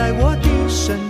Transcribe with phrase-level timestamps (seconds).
[0.00, 1.09] 在我的身边。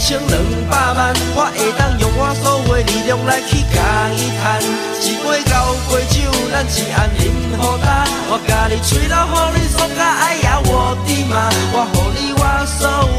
[0.00, 4.58] 千两百万，我会当用我所有的力量来去甲伊赚。
[5.04, 5.52] 一杯交
[5.92, 8.08] 杯酒，咱一暗饮好干。
[8.32, 11.52] 我甲你吹到，予你爽甲哎呀我的妈！
[11.76, 13.12] 我予你我所有，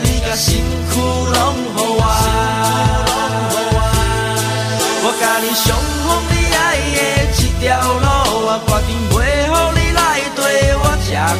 [0.00, 2.06] 你甲身躯拢予我。
[5.02, 5.74] 我甲你上
[6.06, 6.56] 好你爱
[6.94, 8.06] 的一条路，
[8.46, 8.94] 我决定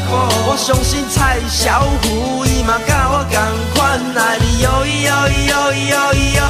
[0.06, 0.16] 苦。
[0.49, 3.37] 我相信蔡小虎伊嘛甲我同
[3.75, 5.09] 款爱你哟哟
[5.49, 5.93] 哟哟
[6.37, 6.41] 哟。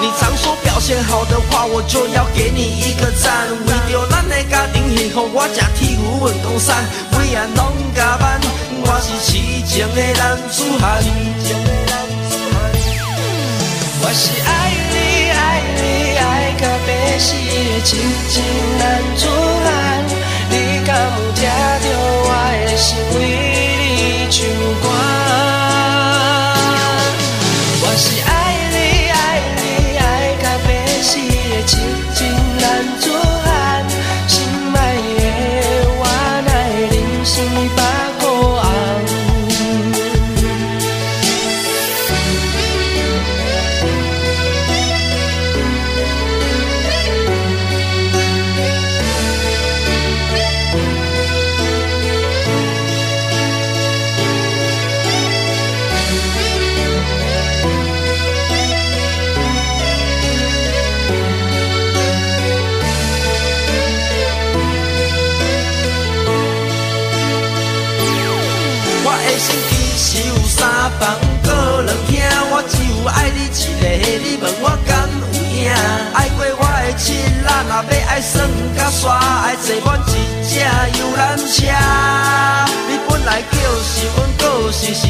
[0.00, 3.48] 你常说表现好的话，我就要给你一个赞。
[3.66, 8.40] 为着咱的家庭幸福，我吃铁牛运动衫，每晚拢加班。
[8.84, 11.02] 我是痴情的男子汉。
[13.98, 14.48] 我是爱
[14.92, 14.94] 你
[15.32, 15.82] 爱你
[16.16, 17.96] 爱到要死的痴
[18.28, 18.34] 情
[18.78, 18.84] 男
[19.16, 19.26] 子
[19.64, 19.66] 汉，
[20.50, 20.54] 你
[20.86, 21.42] 敢有听
[77.76, 78.40] 若要爱耍
[78.74, 80.60] 甲耍，爱坐满一只
[80.98, 81.44] 游览车。
[82.88, 85.06] 你本来就是阮个性是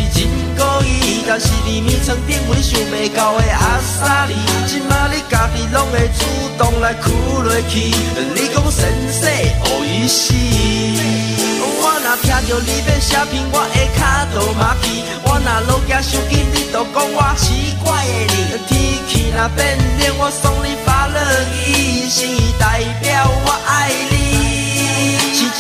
[1.29, 4.35] 但是你眠床顶有你想袂到的阿萨利，
[4.69, 6.25] 今仔你家己拢会主
[6.57, 7.11] 动来哭
[7.43, 7.93] 落去，
[8.33, 9.29] 你讲先生
[9.61, 10.33] 何意思？
[11.79, 14.01] 我若听着你要写片，我会脚
[14.33, 15.03] 都麻痹。
[15.25, 18.37] 我若落行伤紧，你就讲我奇怪的你。
[18.69, 18.71] 天
[19.09, 21.19] 气若变冷，我送你发热
[21.67, 24.46] 衣，心意代表我爱你。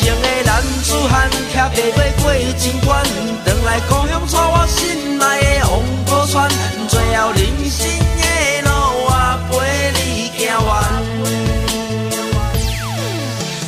[0.06, 3.04] 痴情的男子汉，骑白马过情关，
[3.44, 5.24] 回来故乡带我心爱
[5.58, 6.48] 的黄浦船，
[6.88, 7.88] 最后人生
[8.20, 8.70] 的路
[9.02, 9.10] 我
[9.50, 9.56] 陪
[9.94, 10.70] 你行完。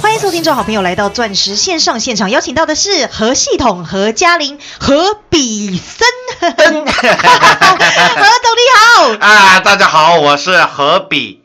[0.00, 6.06] 欢迎收听众好朋友来到钻石线上现场，邀请到的是何系统、何嘉玲、何比森。
[6.38, 11.42] 何总你好，啊，大家好，我是何比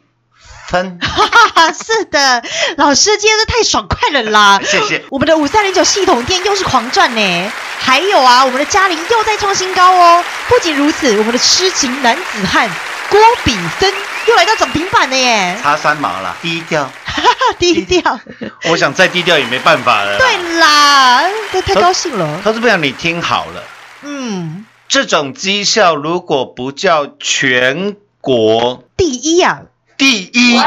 [0.74, 0.98] 森。
[1.00, 2.44] 哈哈，是的，
[2.78, 4.60] 老师今天是太爽快了啦！
[4.66, 10.24] 谢谢我们的五三零九系统店又是狂赚呢，还有啊，我们的嘉玲又在创新高哦。
[10.50, 12.68] 不仅如此，我们的痴情男子汉
[13.08, 13.94] 郭炳森
[14.28, 15.56] 又来到涨停板了耶！
[15.62, 16.90] 差三毛了，低调。
[17.60, 18.20] 低调。
[18.72, 22.42] 我想再低调也没办法了。，对啦，这太高兴了。
[22.44, 23.64] 投资朋友，你听好了，
[24.02, 29.60] 嗯，这种绩效如果不叫全国第一啊，
[30.04, 30.58] 第一，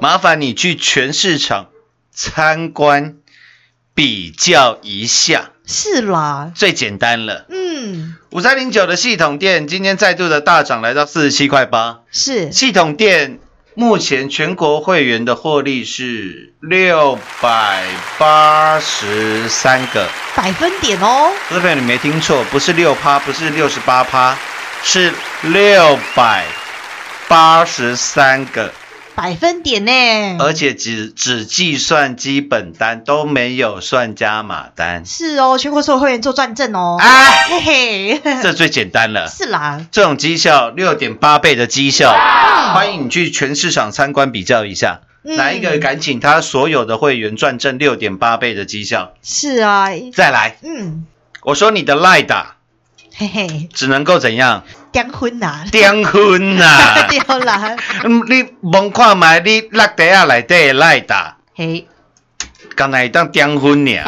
[0.00, 1.66] 麻烦你去全市场
[2.12, 3.16] 参观
[3.92, 7.46] 比较一下，是啦，最简单了。
[7.48, 12.02] 嗯，五三零九的系统店今天再度的大涨，来到四十七块八。
[12.12, 13.40] 是系统店
[13.74, 17.82] 目前全国会员的获利是六百
[18.16, 20.06] 八十三个。
[20.36, 24.38] 百分点哦，投资朋友，你没听错，不是六趴，不是六十八趴，
[24.84, 26.46] 是六百
[27.28, 28.72] 八十三个，
[29.16, 35.04] 百分点呢，而且只只计算基本单，都没有算加码单。
[35.04, 39.26] 是哦，全国所有会员做转正哦，啊，嘿嘿，这最简单了。
[39.28, 45.36] 是啦，这种绩效六点八倍的绩效，欢迎你去全市场参观比较一下，嗯。
[45.36, 49.14] 哪一个敢请他所有的会员赚正六点八倍的绩效？
[49.22, 51.06] 是啊，再来，嗯，
[51.42, 52.55] 我说你的赖打
[53.18, 54.62] 嘿嘿，只能够怎样？
[54.92, 57.06] 订婚呐，订婚呐！
[57.08, 61.86] 对啦，嗯，你望看卖你落地啊内底的赖打，嘿，
[62.74, 63.98] 刚才当订婚呢。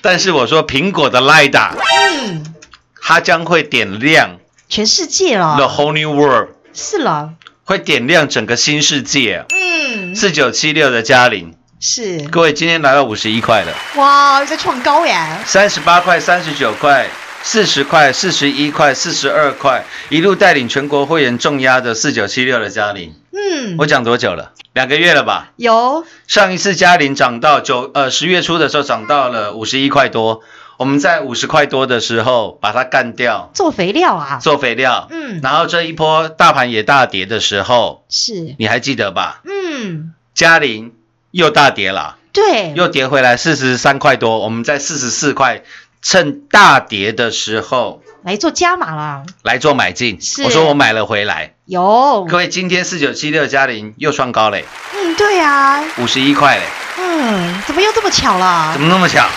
[0.00, 1.74] 但是我说苹果的赖打，
[2.18, 2.54] 嗯，
[3.02, 4.38] 它将会点亮
[4.70, 7.34] 全世界 the，whole new world，是了，
[7.64, 9.44] 会点亮整个新世界。
[9.50, 13.72] 嗯，四九七六的嘉玲，是，各位今天来到五十一块了。
[13.96, 17.06] 哇，又在创高呀，三十八块、三十九块、
[17.46, 24.52] 四十块、四十一块、四十二块，一路带领全国会员重压的四九七六的嘉玲，嗯，我讲多久了？
[24.72, 25.52] 两个月了吧？
[25.56, 30.40] 有，上一次嘉玲涨到九呃十月初的时候涨到了五十一块多，
[30.78, 33.50] 我们在五十块多的时候把它干掉。
[33.52, 35.40] 做肥料啊，做肥料，嗯。
[35.42, 39.42] 然后这一波大盘也大跌的时候，是，你还记得吧？
[39.44, 40.94] 嗯，嘉玲
[41.30, 45.62] 又大跌了，对，又跌回来四十三块多，我们在四十四块，
[46.04, 50.20] 趁大跌的时候来做加码啦，来做买进。
[50.20, 50.44] 是。
[50.44, 56.62] 我说我买了回来，有，各位今天四九七六加零又创高嘞，嗯，对啊，五十一块嘞，
[56.98, 58.74] 嗯，怎么又这么巧了？
[58.74, 58.82] 怎？
[58.82, 59.26] 么那么巧？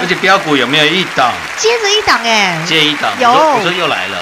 [0.00, 3.10] 而且标股有没有一档接着一档哎，接一档？
[3.18, 3.30] 有。
[3.30, 4.18] 我说又来了。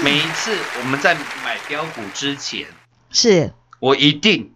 [0.00, 2.66] 每一次我们在买标股之前，
[3.10, 4.51] 是，我一定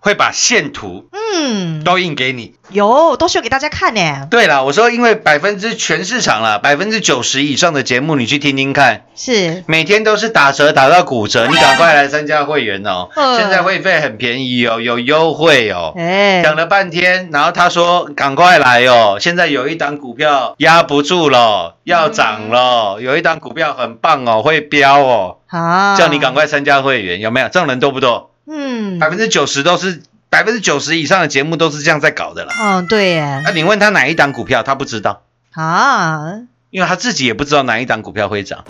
[0.00, 2.54] 会把线图嗯，都印给你。
[2.70, 13.08] 有，都秀给大家看呢，对了，我说因为百分之全市场了，百分之九十以上的节目你去听听看，是，每天都是打折打到骨折，你赶快来参加会员哦！
[13.14, 15.92] 嗯现在会费很便宜哦，有优惠哦。
[15.96, 19.18] 哎，讲了半天，然后他说赶快来哦！
[19.20, 27.48] 现在有一档股票压不住了，要涨了，有一档股票很棒哦，会飙哦，啊，叫你赶，快参加会员，有没有？
[27.48, 28.29] 这种人多不多？
[28.50, 32.52] 嗯，百分之九十都是百分之九十以上的节目都是这样在搞的啦。
[32.60, 38.64] 嗯，对耶，那你问他哪一档股票，他不知道，啊，因为他自己也不知道哪一档股票会涨，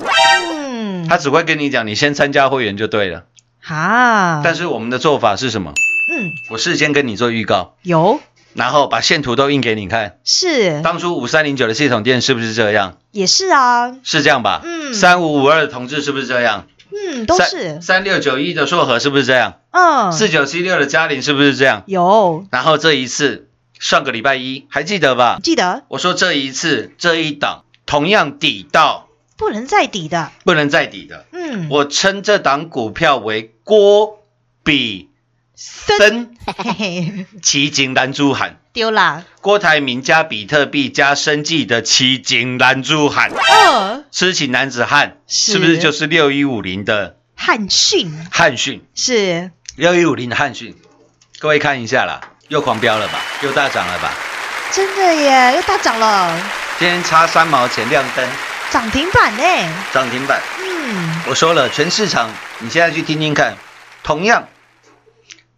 [0.53, 3.25] 嗯，他只会跟你讲，你先参加会员就对了。
[3.67, 5.73] 啊，但是我们的做法是什么？
[5.73, 8.21] 嗯，我事先跟你做预告，有，
[8.55, 10.17] 然后把线图都印给你看。
[10.25, 12.97] 是，当初五三零九的系统店是不是这样？
[13.13, 14.63] 也是啊，是这样吧？
[14.65, 16.67] 嗯三五五二的同志是不是这样？
[17.23, 19.61] 嗯，都是，三六九一的硕和是不是这样？
[19.71, 21.83] 嗯，四九七六的嘉玲是不是这样？
[21.87, 25.39] 有，然后这一次上个礼拜一还记得吧？
[25.43, 25.83] 记得。
[25.89, 29.09] 我说这一次这一档同样抵到。
[29.37, 34.19] 不能再抵的，不能再抵的，嗯，我称这档股票为郭
[34.63, 35.09] 比
[35.63, 38.57] 森嘿嘿，奇景蓝珠喊。
[38.73, 45.53] 丢啦，郭台铭加比特币加生计的奇景蓝珠喊，哦，痴情男子汉是。
[45.53, 47.17] 是不是就是六一五零的？
[47.37, 48.11] 汉逊。
[48.33, 48.83] 汉逊？
[48.95, 50.75] 是，六一五零的汉逊，
[51.39, 54.15] 各位看一下啦，又狂飙了吧，又大涨了吧？
[54.73, 56.41] 真的耶，又大涨了，
[56.79, 58.27] 今天差三毛钱亮灯，
[58.71, 59.43] 涨停板呢，
[59.93, 60.41] 涨停板。
[60.59, 63.55] 嗯，我说了，全市场你现在去听听看，
[64.03, 64.49] 同样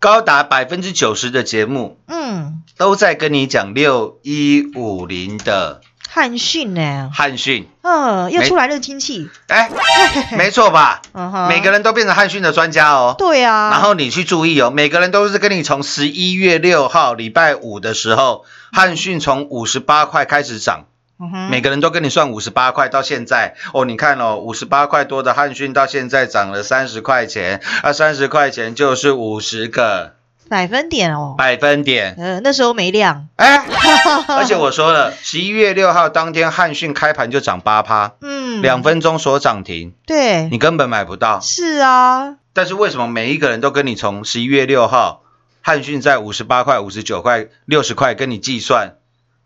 [0.02, 9.70] 高达百分之九十的节目嗯，都在跟你讲六一五零的汉逊呢，汉逊，嗯，又出来热氢气，哎，
[10.36, 11.02] 没错吧？
[11.14, 13.14] 嗯哼，每个人都变成汉逊的专家哦。
[13.16, 20.86] 对啊，然后你去注意哦，每个人都是跟你从十一月六号礼拜五的时候，汉逊从五十八块开始涨，
[21.22, 23.54] 嗯每个人都跟你算五十八块，到现在。
[23.72, 30.14] 哦，你看哦，五十八块多的汉逊到现在涨了三十块钱，那，三十块钱就是五十个。
[30.48, 33.56] 百分点哦，百分点，呃，那时候没量，哎，
[34.28, 41.40] 而且我说了，十一月六号当天汉逊开盘就涨八趴，嗯，两分钟所涨停，对，你根本买不到。
[41.40, 45.22] 是啊，但是为什么每一个人都跟你从十一月六号
[45.62, 48.96] 汉讯在五十八块、五十九块、六十块跟你计算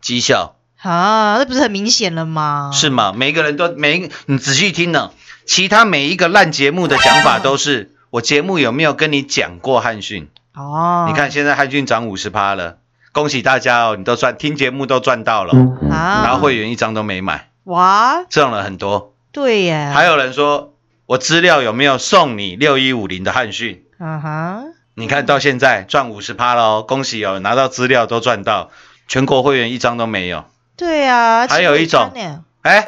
[0.01, 0.56] 绩效？
[0.81, 2.71] 啊，那不是很明显了吗？
[2.73, 3.13] 是吗？
[3.15, 5.11] 每一个人都每一，你仔细听呢，
[5.45, 10.29] 其他每一个烂节目的讲法都是，我节目有没有跟你讲过汉讯？
[10.53, 12.77] 哦，你看现在汉讯涨五十趴了，
[13.11, 15.53] 恭喜大家哦，你都赚，听节目都赚到了，
[15.91, 19.13] 啊，然后会员一张都没买，哇，这种人很多。
[19.31, 20.73] 对耶，还有人说
[21.05, 23.83] 我资料有没有送你六一五零的汉讯？
[23.99, 28.69] 嗯哼，你看到现在赚五十趴了哦，恭喜哦，拿到资料都赚到，
[29.07, 30.45] 全国会员一张都没有。
[30.77, 32.11] 对啊，还有一种
[32.61, 32.87] 哎，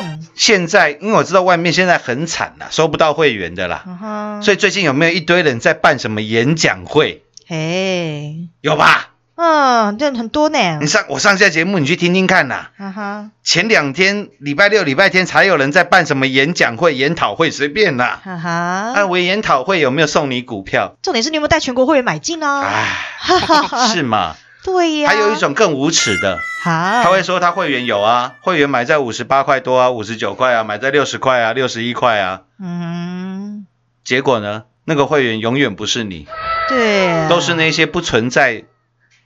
[0.00, 7.22] 嗯现在因为我知道外面现在很惨啦，收不到会员的啦，所以最近有没有一堆人在办什么演讲会？
[7.46, 9.10] 嘿，有吧？
[9.36, 12.68] 嗯，这很多呢你，上我上下节目，你去听听看呐。
[12.78, 18.18] 哈哈，前两天礼拜六、礼拜天才有人在办什么演讲会、研讨会，随便啦。
[18.24, 18.50] 哈哈，
[18.94, 20.96] 啊，我研讨会有没有送你股票？
[21.02, 22.62] 重点是你有没有带全国会员买进啊？
[22.62, 22.84] 哎，
[23.18, 24.36] 哈哈哈，是吗？
[24.66, 26.70] 对呀，还有一种更无耻的，好，
[27.04, 33.64] 他会说他会员有啊，会员买在五十八块多啊，五十九块啊，买在六十块啊，六十一块啊，嗯，
[34.02, 36.26] 结果呢，那个会员永远不是你，
[36.68, 38.64] 对啊，都是那些不存在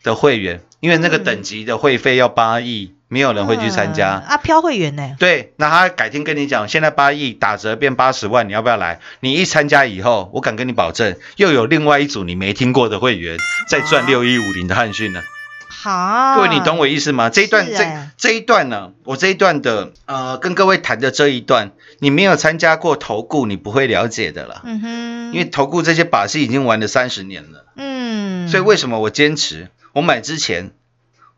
[0.02, 4.22] 的会员，因为那个等级的会费要八亿，没有人会去参加。
[4.24, 5.16] 嗯啊，飘会员呢？
[5.18, 9.00] 对，那他改天跟你讲，现在八亿打折变八十万，你要不要来？
[9.18, 13.36] 你一参加以后，我敢跟你保证，又有另外一组你没听过的会员
[13.68, 15.20] 在赚六一五零的汉讯呢。
[15.68, 17.30] 好，各位，你懂我意思吗？
[17.30, 17.84] 这一段这
[18.16, 24.60] 这一段呢，我这一段的呃，跟各位谈的这一段，你没有参加过投顾，你不会了解的啦。
[24.64, 29.68] 嗯哼，因为投顾这些把戏已经玩了三十年了，嗯，所以为什么我坚持？
[29.92, 30.70] 我买之前，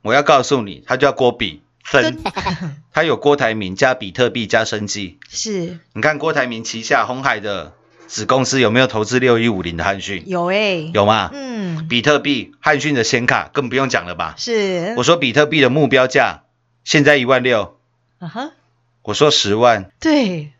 [0.03, 2.19] 我要告诉你，它叫郭比分，
[2.93, 5.19] 它有郭台铭加比特币加生技。
[5.29, 7.73] 是你看郭台铭旗下红海的
[8.07, 10.25] 子公司有没有投资六一五零的汉讯？
[10.27, 11.31] 有哎，有吗？
[11.33, 14.35] 嗯，比特币汉讯的显卡更不用讲了吧？
[14.37, 16.43] 是，我说比特币的目标价
[16.85, 17.77] 现在一万六，
[18.19, 18.51] 啊哈，
[19.03, 20.53] 我说十万，对，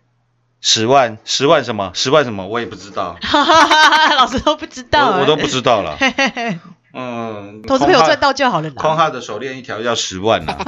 [0.61, 1.91] 十万，十万什么？
[1.95, 2.47] 十万什么？
[2.47, 5.99] 我也不知道，哈哈哈哈，老师都不知道，我我都不知道了。
[6.93, 10.59] 嗯，投资朋友赚到就好了啦，空号的手链一条要十万啦，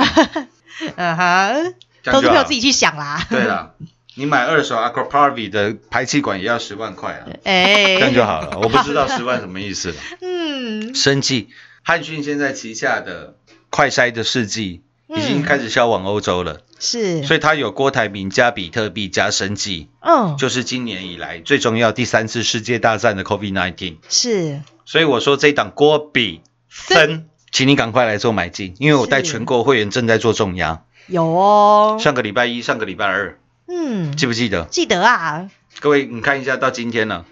[0.97, 3.73] 嗯哼，投资朋友自己去想啦，对啦，
[4.17, 8.59] 你买二手 Aquaparvi 的排气管也要十万块啊， 哎，这样就好了。
[8.59, 9.95] 我不知道十万什么意思了。
[10.23, 11.49] 嗯，生计，
[11.83, 13.35] 汉讯现在旗下的
[13.71, 23.97] 快筛的试剂已经嗯开始销往欧洲了，是，所以它有郭台铭加比特币加生计，嗯，就是今年以来最重要第三次世界大战的 COVID-19。
[24.09, 30.83] 是，所以我说这一档郭比森，请你赶快来做买进，因为我带全国会员正在做重压。
[31.07, 33.39] 有哦，上个礼拜一、上个礼拜二，
[33.69, 34.65] 嗯，记不记得？
[34.65, 35.49] 记得啊，
[35.81, 37.25] 各位，你看一下到今天了，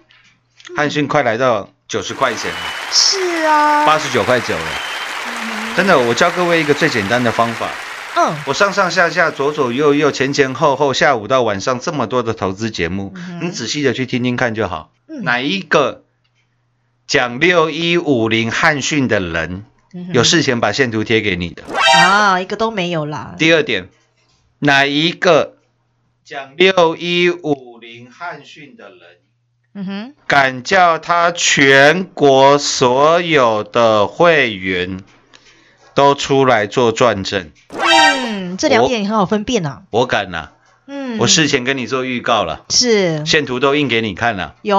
[0.76, 2.58] 汉讯快来到九十块钱了，
[2.90, 4.64] 是啊，八十九块九了。
[5.74, 7.68] 真的，我教各位一个最简单的方法。
[8.14, 14.92] 嗯，我上上下下、左左右右、前前后后，下午到晚上这么多的投资节目，嗯你仔细的去听听看就好。
[15.08, 15.24] 嗯。
[15.24, 16.04] 哪一个
[17.12, 21.62] 讲六一五零汉讯的人，嗯有事前把线图贴给你的？
[22.00, 23.90] 啊，一个都没有啦，第二点，
[24.60, 25.58] 哪一个
[26.24, 28.98] 讲六一五零汉讯的人，
[29.74, 35.02] 嗯哼，敢叫他全国所有的会员
[35.92, 37.50] 都出来做转正？
[37.68, 40.52] 嗯，这两点也很好分辨啊，我敢呐、
[41.14, 44.76] 嗯，我事前跟你做预告了，是线图都印给你看了有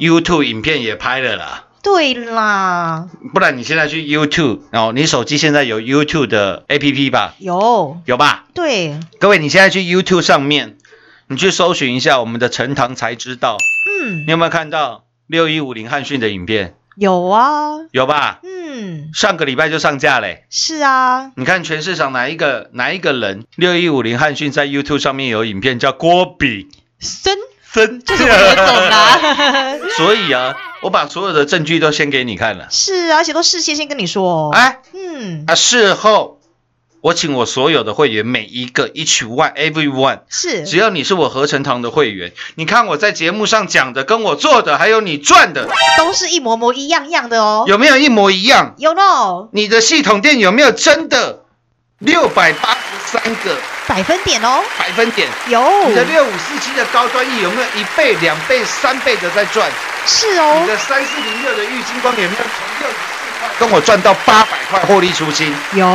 [0.00, 1.64] ，，YouTube 影片也拍了啦。
[1.82, 7.34] 对啦，不然你现在去 YouTube，然后你手机现在有 YouTube 的 APP 吧？
[7.38, 8.44] 有，有吧？
[8.52, 10.76] 对，各位，你现在去 YouTube 上面，
[11.28, 13.56] 你去搜寻一下我们的陈堂才知道，
[14.02, 16.74] 嗯你，有没有看到六一五零汉讯的影片？
[16.96, 18.40] 有啊，有吧？
[18.42, 18.69] 嗯，
[19.14, 20.44] 上个礼拜就上架嘞。
[20.50, 26.68] 是啊，你看全市场哪一个哪一个人六一五零汉逊在 YouTube 上面有影片叫郭比
[26.98, 27.36] 森
[27.72, 32.66] 森，就是我何总啦， 所以啊，我把所有的证据都先给你看了。
[32.70, 36.39] 是啊，而且都事先先跟你说哦，哎，嗯，啊，事后
[37.02, 48.74] 我请我所有的会员每一个 each one everyone，是，只要你是我合成堂的会员，你看我在节目上讲的，跟我做的，还有你赚的，都是一模模一样样的哦，有没有一模一样？
[48.76, 51.44] 有呢，你的系统店有没有真的？
[51.98, 52.78] 六百八十
[53.18, 53.56] 三个。
[53.86, 55.28] 百分点哦，百分点？
[55.48, 59.68] 有，你的六五四七的高端 E 有没有一倍、两倍、三倍的在赚？
[60.06, 62.36] 是哦，你的三四零六的玉金光有没有？
[62.36, 62.88] 从六
[63.60, 65.54] 跟我赚到八百块获利出清？
[65.74, 65.86] 有，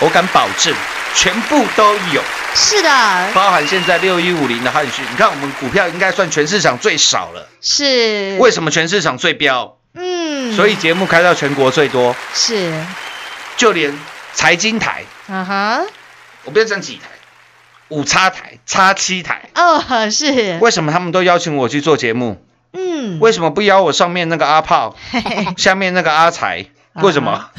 [0.00, 0.74] 我敢保证，
[1.14, 2.20] 全部都有，
[2.56, 2.88] 是的，
[3.32, 5.04] 包含现在六一五零的汉讯。
[5.08, 9.76] 你看我们股票应该算全市场最少了，是，为什么全市场最标？
[9.94, 12.72] 嗯，所以节目开到全国最多，是，
[13.56, 13.96] 就连
[14.34, 15.80] 财经台，啊哈，
[16.42, 17.04] 我不要讲几台，
[17.90, 22.44] 五叉台、叉七台，哦，是，为什么他们都邀请我去做节目？
[22.76, 24.94] 嗯，为什么不邀我上面那个阿炮，
[25.56, 26.66] 下面那个阿财？
[27.02, 27.50] 为什么？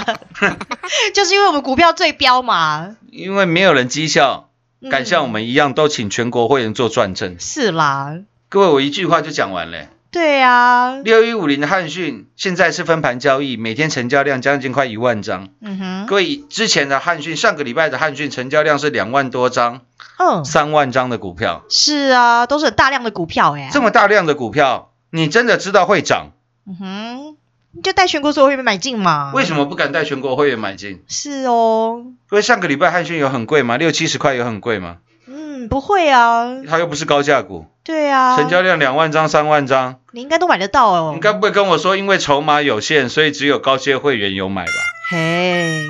[1.14, 4.50] 就是因为我们股票最标嘛，因为没有人绩效，
[4.82, 7.36] 嗯敢像我们一样都请全国会员做转正。
[7.38, 9.86] 是啦，各位，我一句话就讲完了。
[10.12, 15.48] 对啊，六一五零的汉讯现在是分盘交易，每天成交量将近快一万张。
[15.60, 19.80] 嗯哼，各位，之前的汉讯，上个礼拜的汉讯成交量是两万多张，
[20.18, 26.28] 嗯，三万张的股票，是啊，都是很大量的股票哎，这么大量的股票，你真的知道会涨？
[26.66, 27.36] 嗯哼，
[27.72, 31.02] 你就带全国所有会员买进嘛，为什么不敢带全国会员买进？
[31.06, 33.76] 是哦，因为上个礼拜汉讯有很贵吗？
[33.76, 34.96] 六七十块有很贵吗？
[35.28, 44.72] 嗯，不会啊，它又不是高价股，对啊，成交量两万张、三万张，你应该都买得到哦，你该不会跟我说，因为筹码有限，所以只有高阶会员有买吧？
[45.10, 45.84] 嘿，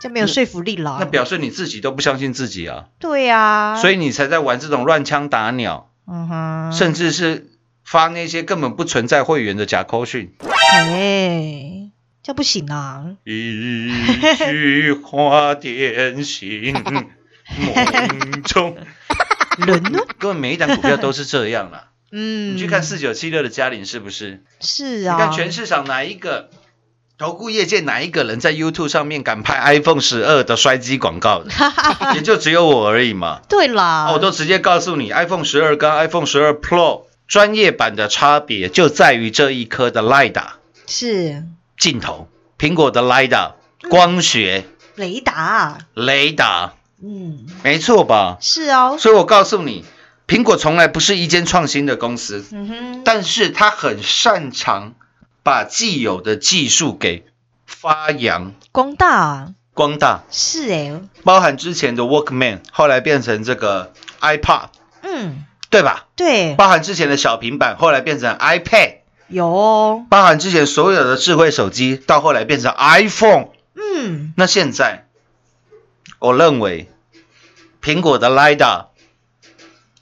[0.00, 7.50] 这没有说服力啦，那表示你自己都不相信自己啊，对啊，所以你才在玩这种乱枪打鸟，嗯哼，甚至是
[7.84, 10.32] 发那些根本不存在会员的假扣讯。
[10.72, 11.90] 哎，
[12.22, 13.90] 这不行啊，一
[14.36, 18.76] 句话点醒梦中。
[19.58, 19.98] 人呢？
[20.18, 21.88] 各位每一档股票都是这样啦。
[22.12, 24.44] 嗯，你去看四九七六的嘉玲是不是？
[24.60, 26.50] 是啊，你看全市场哪一个
[27.18, 31.50] 投顾业界哪一个人在 YouTube 上面敢拍 iPhone 十二的摔机广告的？
[32.14, 33.40] 也就只有我而已嘛。
[33.48, 40.44] 对啦，哦我都直接告诉你，iPhone 十二跟 iPhone 十二 Pro 专业版的差别就在于这一颗的 LiDAR
[40.86, 41.44] 是。
[41.76, 43.52] 镜头，苹果的 LiDAR
[43.90, 44.64] 光学。
[44.94, 48.38] 雷达，雷达，嗯，没错吧？
[48.40, 49.84] 是哦，所以我告诉你，
[50.28, 54.94] 苹果从来不是一间创新的公司，嗯哼，但是它很擅长
[55.48, 57.24] 把既有的技术给
[57.64, 58.52] 发扬。
[58.70, 59.54] 光大啊？
[59.72, 64.68] 光大，是哎，包含之前的 Walkman，后来变成这个 iPod，
[65.00, 66.04] 嗯，对吧？
[66.16, 68.96] 对，包含之前的小平板，后来变成 iPad，
[69.28, 73.46] 有哦，包含之前所有的智慧手机，到后来变成 iPhone。
[73.74, 75.06] 嗯，那现在，
[76.18, 76.90] 我认为
[77.82, 78.88] 苹果的 LiDAR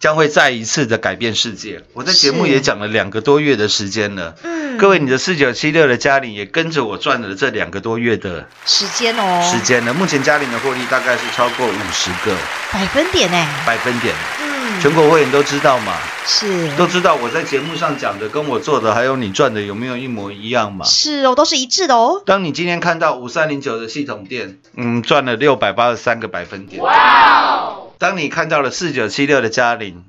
[0.01, 1.85] 将会再一次的改变世界。
[1.93, 4.35] 我在节目也讲了两个多月的时间了。
[4.43, 9.95] 嗯，各位，你的四九七六的嘉玲也跟着我赚了这两个多月的时间哦，时间了。
[9.95, 12.37] 目前嘉玲的获利大概是超过五十个
[12.73, 15.95] 百分点哎，百分点，嗯，全国会员都知道嘛，
[16.27, 20.85] 是都知道我在节目上讲的跟我做的还有你赚的有没有一模一样嘛？
[20.85, 26.83] 是哦，都是一致的哦，当你今天看到五三零九的系统店，嗯，赚了六百八十三个百分点。
[26.83, 27.77] 哇！
[27.99, 30.05] 当你看到了四九七六的嘉玲，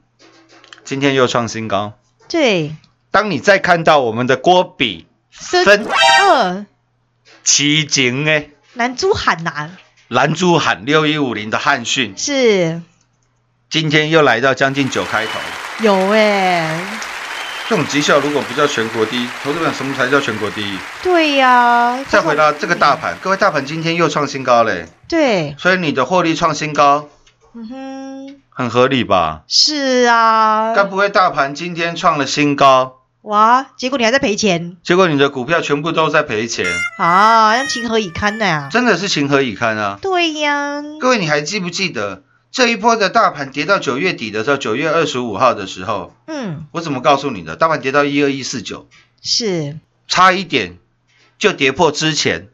[0.83, 1.93] 今天又创新高。
[2.27, 2.75] 对，
[3.11, 6.65] 当你再看到我们的郭比分二
[7.43, 8.43] 奇景呢，
[8.73, 9.69] 男猪喊呐，
[10.07, 12.81] 蓝珠喊六一五零的汉讯，是。
[13.69, 15.31] 今天又来到将近九开头。
[15.81, 16.79] 有哎，
[17.67, 20.77] 这种绩效如果不叫全国第一，投资者什么才叫全国第一？
[21.03, 27.09] 对呀，再回到这个大盘，各位大盘今天又创新高嘞，对，所以你的获利创新高，
[27.53, 29.43] 嗯哼，很合理吧？
[29.47, 32.96] 是啊，该不会大盘今天创了新高，
[33.27, 36.65] 哇，结果你还在赔钱结果你的股票全部都在赔钱，
[36.97, 38.69] 啊，让情何以堪呢？
[38.71, 39.99] 真的是情何以堪啊！
[40.01, 47.57] 对呀，各位，你还记不记得这一波的大盘跌到九月底的时候，九月二十五号的时候，嗯，我怎么告诉你的？
[47.57, 48.87] 大盘跌到一二一四九，
[49.21, 50.77] 是，差一点
[51.37, 52.47] 就跌破之前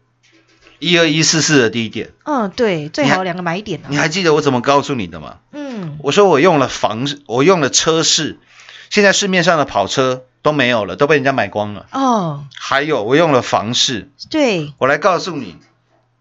[0.79, 2.13] 一二一四四的低点。
[2.23, 5.37] 嗯，对，最好有两个买点啊你，还记得我怎么告诉你的吗？
[5.51, 8.39] 嗯，我说我用了房，我用了车市，
[8.89, 11.87] 现在市面上的跑车都没有了，都被人家买光了。
[11.91, 15.57] 哦，还有我用了房市，对，我来告诉你，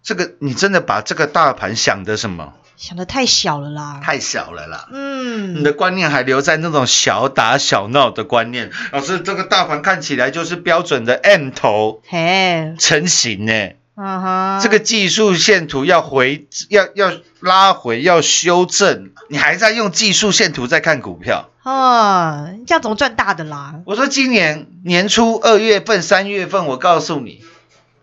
[0.03, 2.55] 这个你真的把这个大盘想的什么？
[2.75, 4.89] 想的太小了啦，太小了啦。
[4.91, 5.55] 嗯。
[5.55, 13.71] 你嗯，的观念还留在那种小打小闹的观念，老师，这个大盘看起来就是标准的 M 头嘿，成型呢。
[13.95, 21.51] 嗯哼，这个技术线图要回，要要拉回，要修正，你还在用技术线图在看股票。
[21.63, 23.77] 哦，这样怎么赚大的啦？
[23.85, 27.45] 我说今年年初二月份、三月份，我告诉你，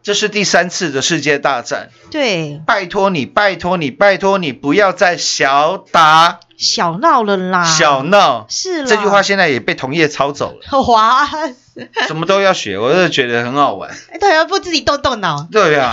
[0.02, 1.90] 这是第三次的世界大战。
[2.12, 6.40] 对，拜托你，拜托你，拜托你，不要再小打。
[6.58, 8.46] 小闹了啦，小闹。
[8.50, 11.26] 是啦，这句话现在也被同业抄走了， 哇，
[12.08, 13.90] 什么都要学，我就觉得很好玩。
[14.20, 15.92] 对啊，不自己动动脑，对啊，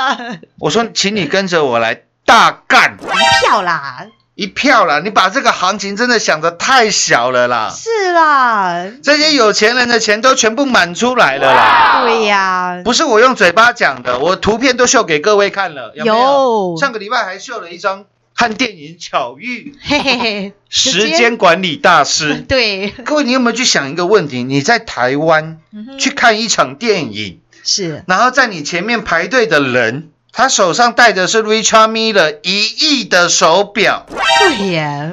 [0.58, 2.96] 我说，请你跟着我来大干。
[2.98, 4.06] 一票啦，
[4.36, 5.00] 一票啦！
[5.02, 7.74] 你把这个行情真的想得太小了啦！
[7.74, 12.02] 是啦，这些有钱人的钱都全部满出来了啦！
[12.04, 16.14] 对呀，不是我用嘴巴讲的，我图片都秀给各位看了，有没有？
[16.16, 18.04] 有上个礼拜还秀了一张
[18.36, 22.34] 看电影巧遇嘿嘿嘿，直时间管理大师。
[22.46, 24.42] 对，各位，你有没有去想一个问题？
[24.42, 34.04] 你在台湾嗯去看一场电影，是然后在你前面排队的人，他手上戴的是 Richard Miller 一亿的手表，
[34.38, 35.12] 对呀，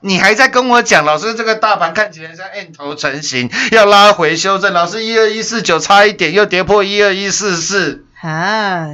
[0.00, 4.72] 你还在跟我讲，老师这个大盘看起来像 N 头成型，要拉回修正。
[4.72, 8.86] 老师一二一四九差一点又跌破一二一四四，啊，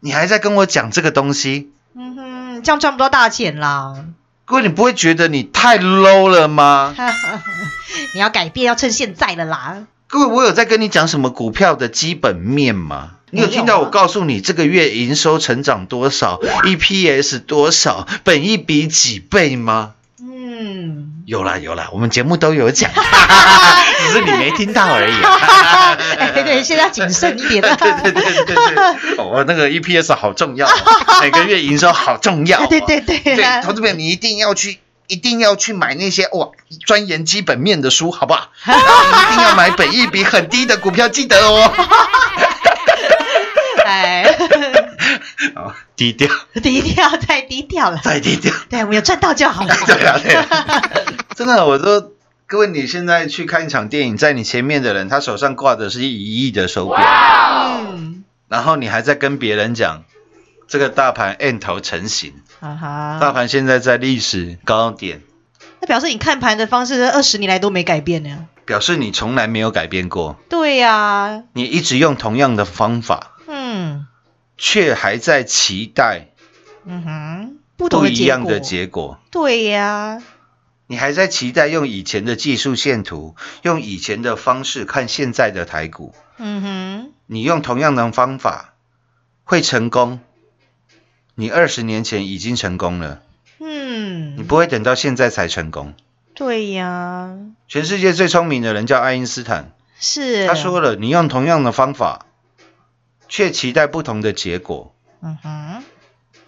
[0.00, 1.70] 你还在跟我讲这个东西？
[1.94, 3.94] 嗯哼，这样赚不到大钱啦。
[4.46, 6.94] 各位，你不会觉得你太 low 了吗？
[8.14, 9.84] 你要改变，要趁现在了啦。
[10.06, 13.15] 各位，我有在跟你讲什么股票的基本面吗？
[13.30, 19.94] 你有听到我告诉你这个月营收成长多少，EPS 多少，本益比几倍吗？
[20.20, 25.98] 嗯，有啦有啦，我们节目都有讲， 只是你没听到而已、啊。
[26.18, 27.76] 哎，对，现在要谨慎一点 对了。
[27.76, 30.72] 对对对对对，哦，那个 EPS 好重要、哦，
[31.20, 32.66] 每个月营收好重要、哦。
[32.70, 36.50] 对对对对，投资者你一定要去，一定要去买那些哇
[36.86, 38.50] 钻研基本面的书，好不好？
[38.64, 41.72] 然后一定要买本益比很低的股票，记得哦。
[43.86, 44.24] 哎，
[45.54, 46.28] 哦，低调，
[46.62, 48.00] 低调，太低调了。
[48.02, 48.52] 再低调。
[48.68, 49.74] 对，我们有赚到就好了。
[49.86, 50.82] 对啊，对啊，
[51.34, 52.12] 真的，我说
[52.46, 60.04] 各位，你现在去看一场电影，在你前面的人，他手上挂的是一亿的手表，嗯，然后你还在跟别人讲
[60.68, 65.22] 这个大盘 N 头成型，啊哈，大盘现在在历史高点，
[65.80, 68.46] 那表示你看盘的方式二十年来都没改变呢。
[68.64, 73.35] 表示你从来没有改变过，对呀，你一直用同样的方法，
[73.66, 74.06] 嗯
[74.56, 76.28] 却还在期待
[76.84, 79.18] 嗯哼，不同不一样的结果。
[79.30, 80.22] 对呀，
[80.86, 88.74] 你还在期待用以前的技术线图，用以前的方式看现在的台股，嗯哼，你用同样的方法
[89.44, 90.20] 会成功？
[91.34, 93.20] 你二十年前已经成功了，
[93.58, 95.94] 嗯你嗯，不会等到现在才成功。
[96.34, 100.46] 对呀，全世界最聪明的人叫爱因斯坦，是。
[100.46, 102.25] 他说了，你用同样的方法，
[103.28, 104.94] 却期待不同的结果。
[105.22, 105.82] 嗯哼，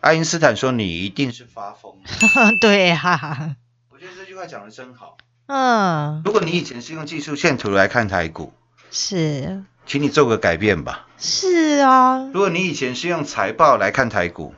[0.00, 2.50] 爱因斯坦说：“你一定是发疯了。
[2.60, 3.56] 对呀，”
[3.90, 5.16] 我觉得这句话讲的真好。
[5.46, 8.52] 嗯，如果你以前是用技术线图来看台股，
[8.90, 9.64] 是。
[9.86, 11.06] 请你做个改变吧。
[11.16, 14.54] 是啊，如果你以前是用财报来看台股，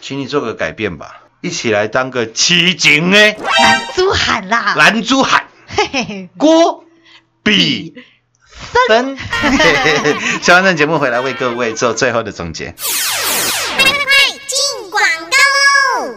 [0.00, 6.84] 请你做个改变吧，一起来当个七景呢， 男猪喊啦，蓝珠海嘿嘿嘿，郭
[7.44, 7.94] 比
[8.88, 9.16] 森。
[10.42, 12.74] 下完 这节目回来为各位做最后的总结。
[14.46, 16.14] 进广告喽！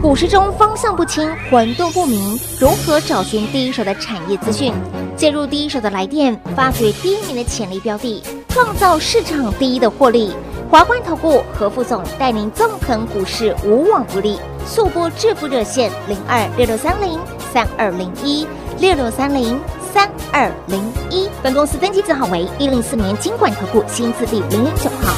[0.00, 4.72] 股市中方向不清、混沌不明，如何找寻第一手的产业资讯？
[5.16, 10.34] 介入第一手的来电，发掘第一名的潜力标的，创造市场第一的获利。
[10.70, 14.38] 华冠投顾何副总带领纵横股市，无往不利。
[14.66, 17.18] 速播致富热线零二六六三零
[17.52, 18.46] 三二零一
[18.78, 19.60] 六六三零
[19.92, 21.28] 三二零一。
[21.42, 25.14] 本公司登记字号为一零四年经管投顾新字第零零九号。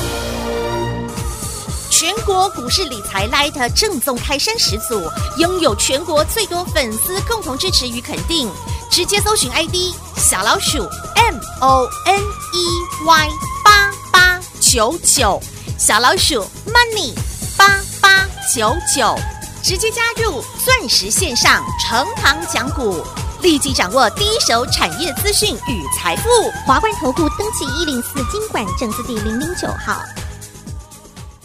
[1.91, 5.01] 全国股市理财 Light 正宗开山始祖，
[5.39, 8.51] 拥有全国最多粉丝共同支持与肯定。
[8.91, 10.83] 直接搜寻 ID 小老鼠
[11.15, 13.29] M O N E Y
[13.65, 15.41] 八八九九，
[15.79, 17.15] 小老鼠 Money
[17.57, 19.17] 八八九九，
[19.63, 23.03] 直接加入钻石线上成行讲股，
[23.43, 26.29] 立即掌握第一手产业资讯与财富。
[26.65, 30.01] 华冠投顾登记一零四经管证字第零零九号。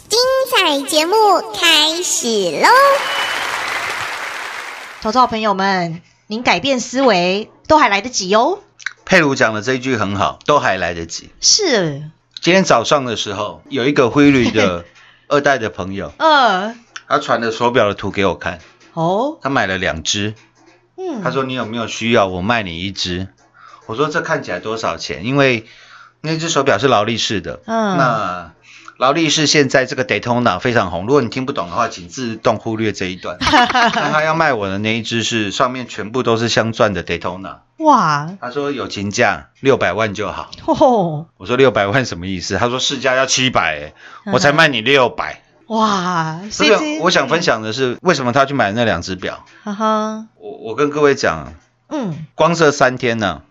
[0.08, 0.18] 精
[0.50, 1.14] 彩节目
[1.52, 2.68] 开始喽！
[5.02, 8.60] 投资好朋友们，您改变思维都还来得及哦。
[9.04, 11.30] 佩如讲的这一句很好，都还来得及。
[11.40, 12.02] 是，
[12.40, 14.84] 今天早上的时候，有一个汇率的
[15.26, 16.76] 二代的朋友，呃，
[17.08, 18.60] 他传了手表的图给我看，
[18.92, 20.34] 哦，他买了两只，
[20.98, 23.28] 嗯，他说你有没有需要，我卖你一只。
[23.86, 25.24] 我说这看起来多少钱？
[25.24, 25.64] 因为
[26.20, 28.52] 那只手表是劳力士的，嗯那
[28.98, 33.36] 劳力士现在这个 Daytona 非常红，如果你听不懂的话，请自动忽略这一段。
[33.40, 40.50] 那他要卖我的那一只是上面全部都是镶钻的 Daytona，哇，他说友情价六百万就好。
[40.66, 42.58] 哦，我说六百万什么意思？
[42.58, 43.94] 他说市价要七百，
[44.32, 45.44] 我才卖你六百。
[45.68, 49.44] 哇，所以我想分，享的是，为什么他去买那两只表？
[49.64, 51.52] 哈哈，我我跟各位讲，
[51.88, 53.42] 嗯，光这三天呢，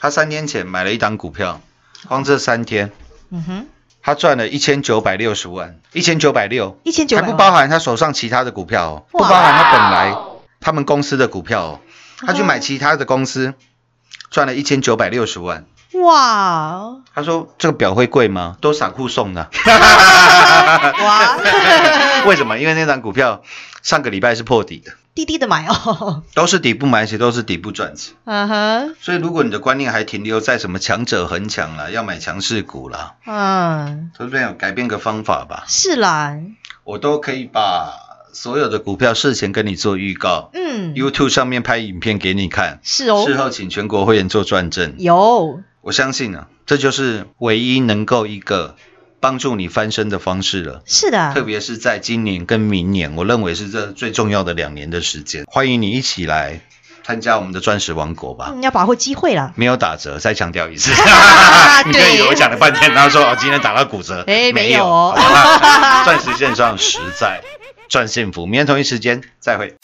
[0.00, 1.60] 他三天前买了一档股票，
[2.06, 2.92] 光这三天，
[3.30, 3.66] 嗯哼，
[4.02, 10.16] 他赚了一千九百六十万，一千九百六，一千九还不包含他手上其他的股票哦，不包含他本来
[10.60, 11.80] 他们公司的股票哦，
[12.18, 13.54] 他去买其他的公司，
[14.30, 15.66] 赚了一千九百六十万。
[16.02, 16.96] 哇。
[17.14, 18.56] 他说这个表会贵吗？
[18.60, 19.48] 都散户送的。
[19.66, 21.36] 哇，
[22.26, 22.58] 为什么？
[22.58, 23.42] 因为那张股票
[23.82, 28.14] 上个礼拜是破底的，低低的买哦，都是底部买起，都是底部赚起。
[28.24, 36.36] 嗯哼，所以如果你的观念还停留在什么强者恒强啦，要买强势股啦，嗯，投资朋友改变个方法吧，是啦，
[36.84, 37.92] 我都可以把
[38.32, 44.94] 所有的股票事前跟你做预告、嗯，y o u t u b e 上面拍影片给你看，是哦，事后请全国会员做转正。
[44.98, 48.76] 有，我相信啊，这就是唯一能够一个
[49.20, 50.82] 帮助你翻身的方式了。
[50.84, 55.44] 是的特，别是在今年跟明年，我认为是这最重要的两年的时间。
[55.46, 56.60] 欢迎你一起来
[57.04, 58.50] 参加我们的钻石王国吧。
[58.52, 60.90] 嗯，要把握机会了，没有打折，再强调一次。
[60.92, 61.02] 对
[61.86, 65.14] 你可以我讲了半天，然后说哦，今天打到骨折，哎没没有哦
[66.04, 67.40] 钻石线上实在
[67.88, 68.44] 赚幸福。
[68.44, 69.74] 明天同一时间再会。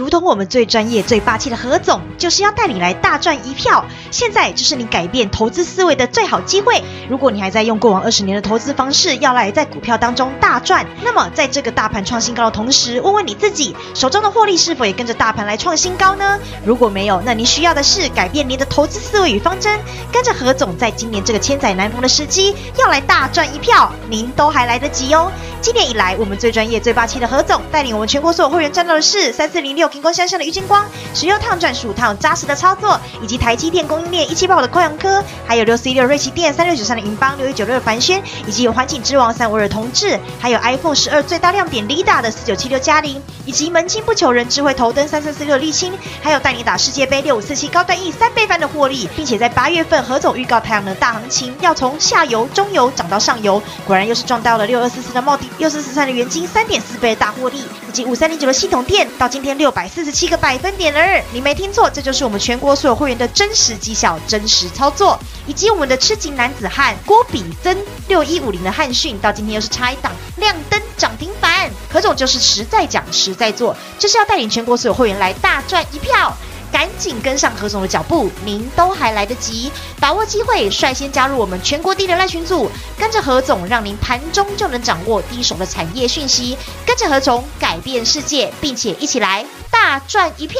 [0.00, 3.84] 如同我们最专业、最霸气的何总，就是要带你来大赚一票。
[4.10, 6.82] 现在就是你改变投资思维的最好机会。
[7.10, 16.38] 如果你还在用过往二十年的投资方式，要来在股票当中大赚，那么在这个大盘创新高的同时，问问你自己，手中的获利是否也跟着大盘来创新高呢？
[16.64, 19.78] 如果没有，那您需要的是改变您的投资思维与方针，
[20.10, 25.30] 跟着何总在今年这个千载难逢的时机，要来大赚一票，您都还来得及哦。
[25.62, 30.82] 今年以来，我们最专业、最霸气的何总带领我们全国所有会员赚到的是三四零六平光向上的郁金光，
[31.14, 45.92] 十六趟赚十五趟扎实的操作，以及台积电供应链一七八五的扣阳科，还有六四一六瑞奇电、三六九三的银邦、六一九六的凡轩，以及有环境之王三五二的同志，还有 iPhone 十二最大亮点 Lida 的四九七六嘉玲，以及门清不求人智慧头灯三三四六沥青，
[46.22, 57.58] 还有带你打世界杯六五四七高端 E 三倍翻的获利，并且在八月份何总预告太阳能大行情要从下游、中游涨到上游，果然又是撞到了六二四四的茂迪、六四四三的元金三点四倍的大获利，
[57.88, 61.22] 以及五三零九的系统店到今天六百四十七个百分点了。
[61.32, 67.76] 你没听错，这就是我们全国所有会员的真实绩效、真实操作，以及我们的痴情男子汉郭比增
[68.08, 71.70] 六一五零的汉讯到今天又是差一档亮灯涨停板。
[71.92, 76.34] 何总就是实在讲、实在做，就是要带领全国所有会员来大赚一票。
[76.72, 86.56] 赶紧跟上何总的脚步，您都还来得及，把握机会，率先加入我们全国第一的赖群组，跟着何总，让您盘中就能掌握第一手的产业讯息，
[86.86, 90.58] 跟着何总改变世界，并且一起来大赚一票。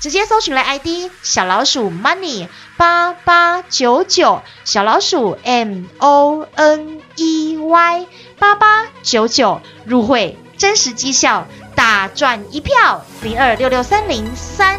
[0.00, 8.06] 直接搜寻来 ID 小老鼠 money 八八九九，小老鼠 M O N E Y
[8.38, 14.78] 八八九九入会，真实绩效大赚一票，零二六六三零三